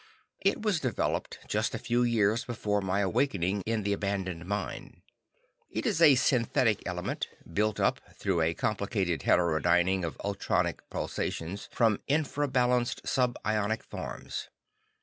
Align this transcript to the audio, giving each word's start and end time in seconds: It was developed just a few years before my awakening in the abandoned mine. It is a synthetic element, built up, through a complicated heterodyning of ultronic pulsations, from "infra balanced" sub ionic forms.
It 0.39 0.63
was 0.63 0.79
developed 0.79 1.37
just 1.47 1.75
a 1.75 1.77
few 1.77 2.01
years 2.01 2.43
before 2.43 2.81
my 2.81 3.01
awakening 3.01 3.61
in 3.67 3.83
the 3.83 3.93
abandoned 3.93 4.45
mine. 4.47 5.03
It 5.69 5.85
is 5.85 6.01
a 6.01 6.15
synthetic 6.15 6.81
element, 6.87 7.27
built 7.53 7.79
up, 7.79 8.01
through 8.15 8.41
a 8.41 8.55
complicated 8.55 9.21
heterodyning 9.21 10.03
of 10.03 10.17
ultronic 10.23 10.79
pulsations, 10.89 11.69
from 11.71 11.99
"infra 12.07 12.47
balanced" 12.47 13.07
sub 13.07 13.37
ionic 13.45 13.83
forms. 13.83 14.49